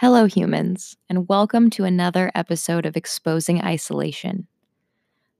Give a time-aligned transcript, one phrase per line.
[0.00, 4.46] Hello, humans, and welcome to another episode of Exposing Isolation.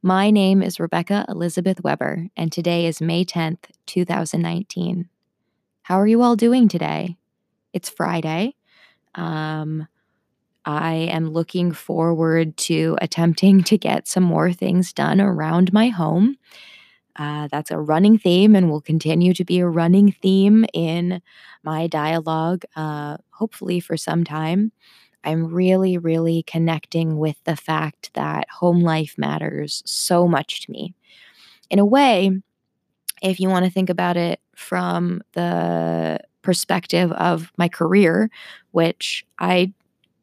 [0.00, 5.11] My name is Rebecca Elizabeth Weber, and today is May 10th, 2019.
[5.82, 7.19] How are you all doing today?
[7.74, 8.54] It's Friday.
[9.14, 9.88] Um,
[10.64, 16.38] I am looking forward to attempting to get some more things done around my home.
[17.19, 21.23] Uh, that's a running theme and will continue to be a running theme in
[21.62, 24.71] my dialogue, uh, hopefully for some time.
[25.24, 30.95] I'm really, really connecting with the fact that home life matters so much to me.
[31.71, 32.30] In a way,
[33.23, 38.30] if you want to think about it from the perspective of my career,
[38.73, 39.73] which I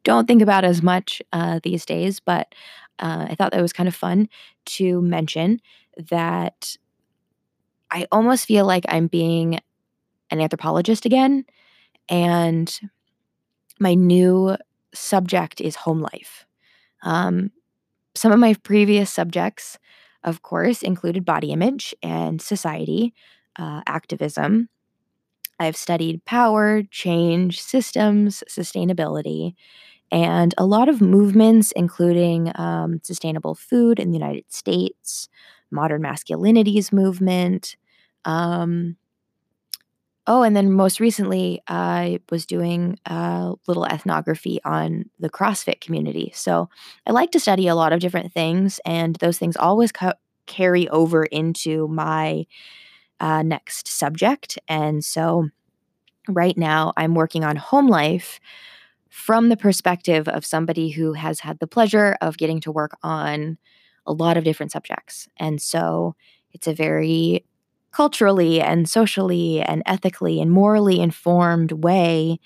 [0.04, 2.54] don't think about as much uh, these days, but
[3.00, 4.28] uh, I thought that was kind of fun
[4.66, 5.60] to mention
[6.10, 6.76] that
[7.94, 9.60] I almost feel like I'm being
[10.30, 11.44] an anthropologist again.
[12.08, 12.76] And
[13.78, 14.56] my new
[14.92, 16.44] subject is home life.
[17.02, 17.52] Um,
[18.16, 19.78] some of my previous subjects,
[20.24, 23.14] of course, included body image and society,
[23.58, 24.68] uh, activism.
[25.60, 29.54] I've studied power, change, systems, sustainability,
[30.10, 35.28] and a lot of movements, including um, sustainable food in the United States,
[35.70, 37.76] modern masculinities movement,
[38.24, 38.96] um,
[40.26, 46.32] oh, and then most recently, I was doing a little ethnography on the CrossFit community.
[46.34, 46.68] So
[47.06, 50.14] I like to study a lot of different things, and those things always ca-
[50.46, 52.46] carry over into my
[53.20, 54.58] uh, next subject.
[54.68, 55.48] And so
[56.28, 58.40] right now, I'm working on home life
[59.08, 63.58] from the perspective of somebody who has had the pleasure of getting to work on
[64.06, 65.28] a lot of different subjects.
[65.36, 66.16] And so
[66.52, 67.44] it's a very
[67.94, 72.40] culturally and socially and ethically and morally informed way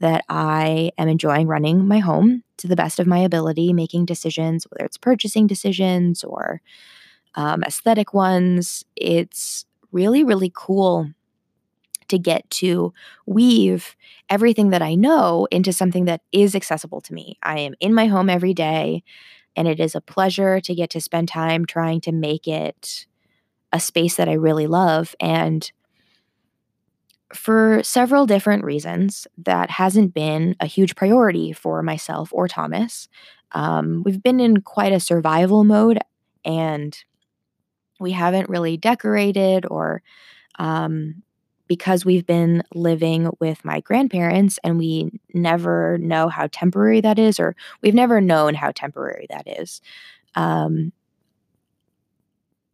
[0.00, 4.64] that I am enjoying running my home to the best of my ability, making decisions,
[4.70, 6.60] whether it's purchasing decisions or
[7.34, 8.84] um, aesthetic ones.
[8.96, 11.10] It's really, really cool
[12.08, 12.92] to get to
[13.26, 13.96] weave
[14.28, 17.38] everything that I know into something that is accessible to me.
[17.42, 19.02] I am in my home every day,
[19.56, 23.06] and it is a pleasure to get to spend time trying to make it
[23.72, 25.14] a space that I really love.
[25.20, 25.70] And
[27.34, 33.08] for several different reasons, that hasn't been a huge priority for myself or Thomas.
[33.52, 35.98] Um, we've been in quite a survival mode
[36.44, 36.96] and
[38.00, 40.02] we haven't really decorated or
[40.58, 41.22] um,
[41.68, 47.40] because we've been living with my grandparents and we never know how temporary that is,
[47.40, 49.80] or we've never known how temporary that is.
[50.34, 50.92] Um,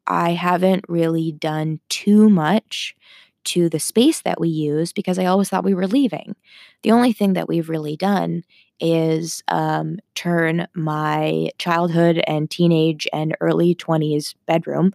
[0.08, 2.96] I haven't really done too much
[3.44, 6.36] to the space that we use because I always thought we were leaving.
[6.82, 8.44] The only thing that we've really done
[8.80, 14.92] is um, turn my childhood and teenage and early 20s bedroom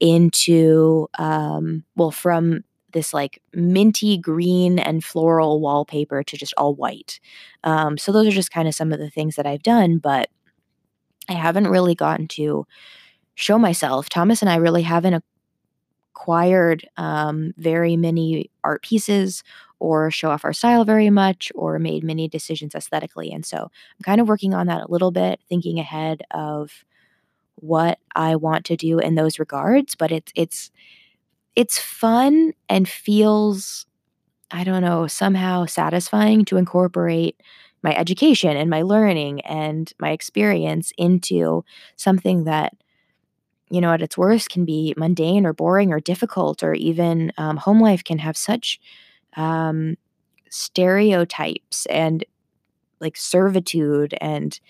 [0.00, 7.20] into, um, well, from this like minty green and floral wallpaper to just all white.
[7.64, 10.28] Um, so those are just kind of some of the things that I've done, but
[11.28, 12.66] I haven't really gotten to
[13.34, 14.08] show myself.
[14.08, 15.22] Thomas and I really haven't
[16.14, 19.42] acquired um, very many art pieces
[19.78, 23.32] or show off our style very much or made many decisions aesthetically.
[23.32, 26.84] And so I'm kind of working on that a little bit, thinking ahead of
[27.56, 29.94] what I want to do in those regards.
[29.96, 30.70] But it's it's
[31.56, 33.86] it's fun and feels,
[34.50, 37.40] I don't know, somehow satisfying to incorporate
[37.82, 41.64] my education and my learning and my experience into
[41.96, 42.74] something that
[43.72, 47.58] you know, at its worst can be mundane or boring or difficult, or even um,
[47.58, 48.80] home life can have such
[49.36, 49.96] um,
[50.50, 52.24] stereotypes and
[53.00, 54.60] like servitude and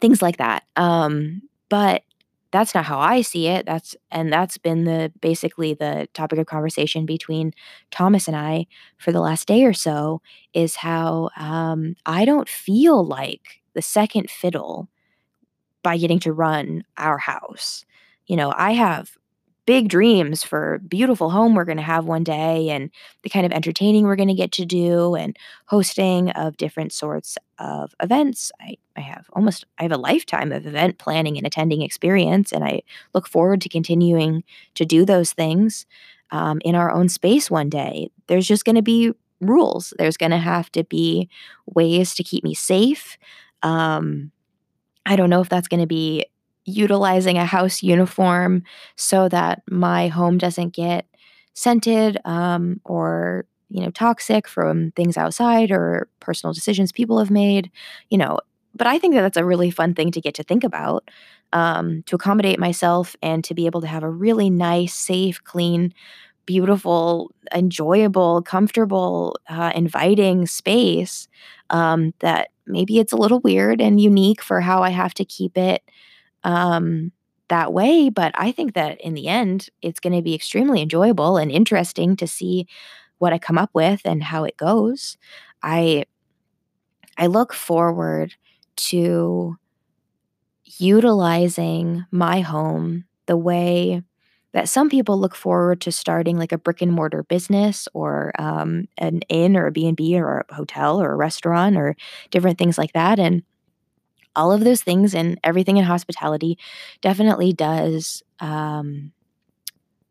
[0.00, 0.64] things like that.
[0.76, 2.02] Um, but
[2.50, 3.66] that's not how I see it.
[3.66, 7.52] That's and that's been the basically the topic of conversation between
[7.90, 8.66] Thomas and I
[8.98, 10.22] for the last day or so
[10.52, 14.88] is how um, I don't feel like the second fiddle
[15.84, 17.84] by getting to run our house.
[18.26, 19.16] You know, I have
[19.66, 22.90] big dreams for beautiful home we're going to have one day and
[23.22, 27.38] the kind of entertaining we're going to get to do and hosting of different sorts
[27.58, 28.52] of events.
[28.60, 32.62] I, I have almost i have a lifetime of event planning and attending experience and
[32.62, 32.82] i
[33.14, 34.44] look forward to continuing
[34.74, 35.86] to do those things
[36.30, 38.10] um, in our own space one day.
[38.26, 39.94] There's just going to be rules.
[39.98, 41.28] There's going to have to be
[41.66, 43.16] ways to keep me safe
[43.62, 44.32] um,
[45.06, 46.26] I don't know if that's going to be
[46.64, 48.62] utilizing a house uniform
[48.96, 51.06] so that my home doesn't get
[51.54, 57.70] scented um, or you know, toxic from things outside or personal decisions people have made,
[58.08, 58.38] you know,
[58.74, 61.10] but I think that that's a really fun thing to get to think about
[61.52, 65.94] um, to accommodate myself and to be able to have a really nice, safe, clean,
[66.46, 71.28] beautiful, enjoyable, comfortable, uh, inviting space
[71.70, 75.56] um, that maybe it's a little weird and unique for how I have to keep
[75.58, 75.82] it
[76.44, 77.12] um,
[77.48, 78.08] that way.
[78.10, 82.16] But I think that in the end, it's going to be extremely enjoyable and interesting
[82.16, 82.66] to see
[83.18, 85.16] what I come up with and how it goes.
[85.62, 86.04] I
[87.16, 88.34] I look forward
[88.76, 89.56] to
[90.78, 94.02] utilizing my home the way
[94.54, 98.88] that some people look forward to starting like a brick and mortar business or um,
[98.96, 101.96] an inn or a b&b or a hotel or a restaurant or
[102.30, 103.42] different things like that and
[104.36, 106.58] all of those things and everything in hospitality
[107.02, 109.12] definitely does um,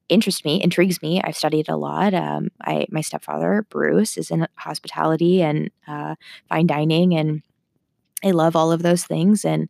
[0.09, 1.21] interest me, intrigues me.
[1.23, 2.13] I've studied a lot.
[2.13, 6.15] Um, I my stepfather Bruce is in hospitality and uh,
[6.49, 7.41] fine dining, and
[8.23, 9.43] I love all of those things.
[9.43, 9.69] And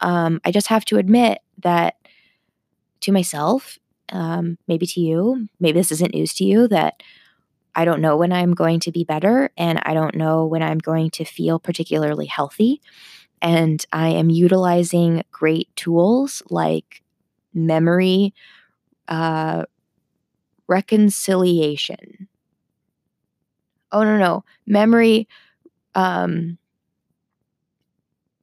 [0.00, 1.96] um, I just have to admit that
[3.00, 3.78] to myself,
[4.12, 7.02] um, maybe to you, maybe this isn't news to you, that
[7.74, 10.78] I don't know when I'm going to be better, and I don't know when I'm
[10.78, 12.80] going to feel particularly healthy.
[13.42, 17.02] And I am utilizing great tools like
[17.54, 18.34] memory
[19.08, 19.64] uh,
[20.66, 22.28] reconciliation.
[23.92, 25.28] Oh no no memory
[25.94, 26.58] um,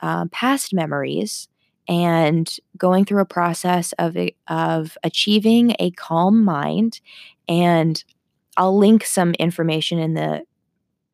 [0.00, 1.48] uh, past memories
[1.88, 4.16] and going through a process of
[4.48, 7.00] of achieving a calm mind
[7.48, 8.04] and
[8.56, 10.42] I'll link some information in the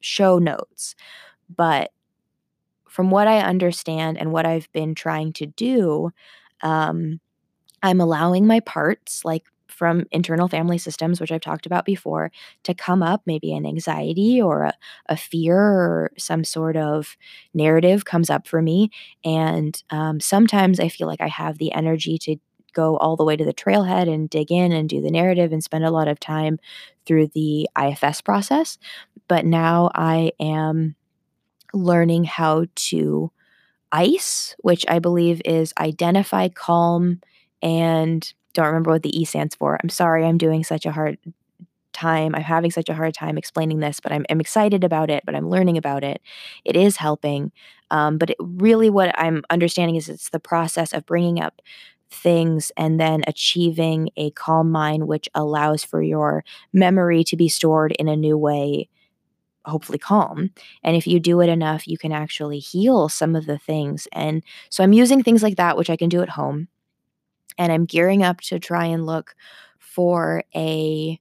[0.00, 0.94] show notes
[1.54, 1.92] but
[2.88, 6.10] from what I understand and what I've been trying to do
[6.62, 7.20] um,
[7.82, 9.44] I'm allowing my parts like
[9.82, 12.30] from internal family systems, which I've talked about before,
[12.62, 14.74] to come up, maybe an anxiety or a,
[15.08, 17.16] a fear or some sort of
[17.52, 18.92] narrative comes up for me.
[19.24, 22.36] And um, sometimes I feel like I have the energy to
[22.74, 25.64] go all the way to the trailhead and dig in and do the narrative and
[25.64, 26.60] spend a lot of time
[27.04, 28.78] through the IFS process.
[29.26, 30.94] But now I am
[31.74, 33.32] learning how to
[33.90, 37.20] ICE, which I believe is identify, calm,
[37.60, 39.78] and don't remember what the E stands for.
[39.82, 41.18] I'm sorry, I'm doing such a hard
[41.92, 42.34] time.
[42.34, 45.34] I'm having such a hard time explaining this, but I'm, I'm excited about it, but
[45.34, 46.20] I'm learning about it.
[46.64, 47.52] It is helping.
[47.90, 51.60] Um, but it, really, what I'm understanding is it's the process of bringing up
[52.10, 57.92] things and then achieving a calm mind, which allows for your memory to be stored
[57.92, 58.88] in a new way
[59.64, 60.50] hopefully calm.
[60.82, 64.08] And if you do it enough, you can actually heal some of the things.
[64.12, 66.66] And so I'm using things like that, which I can do at home
[67.58, 69.34] and I'm gearing up to try and look
[69.78, 71.20] for a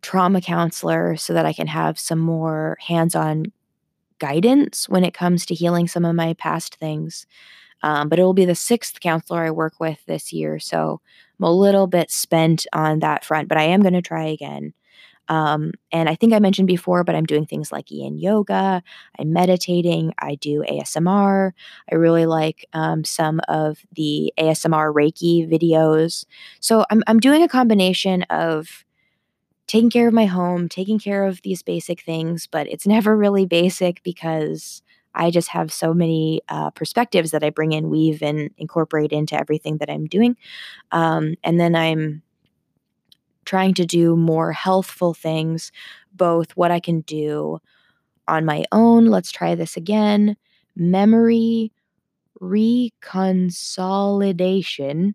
[0.00, 3.46] trauma counselor so that I can have some more hands on
[4.18, 7.26] guidance when it comes to healing some of my past things.
[7.82, 10.60] Um, but it will be the sixth counselor I work with this year.
[10.60, 11.00] So
[11.38, 14.72] I'm a little bit spent on that front, but I am going to try again.
[15.32, 18.82] Um, and I think I mentioned before, but I'm doing things like yin yoga,
[19.18, 21.52] I'm meditating, I do ASMR.
[21.90, 26.26] I really like um, some of the ASMR Reiki videos.
[26.60, 28.84] So I'm, I'm doing a combination of
[29.66, 33.46] taking care of my home, taking care of these basic things, but it's never really
[33.46, 34.82] basic because
[35.14, 39.34] I just have so many uh, perspectives that I bring in, weave, and incorporate into
[39.40, 40.36] everything that I'm doing.
[40.90, 42.22] Um, and then I'm
[43.44, 45.72] trying to do more healthful things,
[46.12, 47.58] both what I can do
[48.28, 49.06] on my own.
[49.06, 50.36] Let's try this again.
[50.76, 51.72] Memory
[52.40, 55.14] reconsolidation,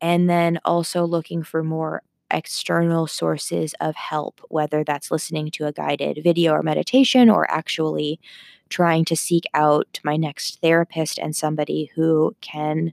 [0.00, 5.72] and then also looking for more external sources of help, whether that's listening to a
[5.72, 8.20] guided video or meditation or actually
[8.68, 12.92] trying to seek out my next therapist and somebody who can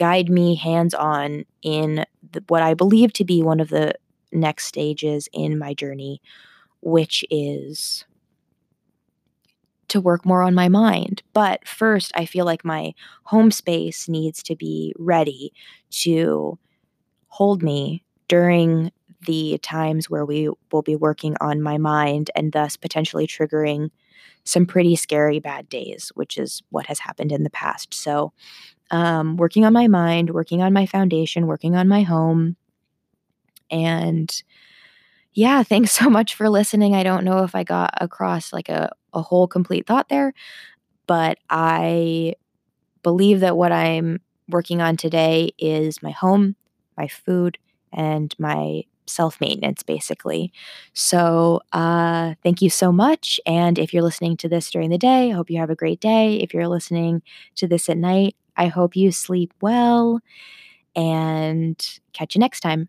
[0.00, 3.92] guide me hands on in the, what I believe to be one of the
[4.32, 6.22] next stages in my journey,
[6.80, 8.06] which is
[9.88, 11.22] to work more on my mind.
[11.34, 15.52] But first, I feel like my home space needs to be ready
[15.90, 16.58] to
[17.26, 18.92] hold me during
[19.26, 23.90] the times where we will be working on my mind and thus potentially triggering
[24.44, 27.92] some pretty scary bad days, which is what has happened in the past.
[27.92, 28.32] So
[28.90, 32.56] um, working on my mind, working on my foundation, working on my home,
[33.70, 34.42] and
[35.34, 36.94] Yeah, thanks so much for listening.
[36.94, 40.32] I don't know if I got across like a, a whole complete thought there,
[41.06, 42.34] but I
[43.02, 46.56] believe that what I'm working on today is my home,
[46.98, 47.58] my food,
[47.92, 50.52] and my self maintenance, basically.
[50.94, 53.40] So, uh, thank you so much.
[53.46, 56.00] And if you're listening to this during the day, I hope you have a great
[56.00, 56.36] day.
[56.36, 57.22] If you're listening
[57.56, 60.20] to this at night, I hope you sleep well
[60.96, 61.78] and
[62.14, 62.88] catch you next time.